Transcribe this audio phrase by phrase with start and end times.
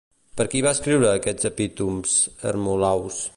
[0.39, 2.17] Per qui va escriure aquests epítoms
[2.53, 3.25] Hermolaus?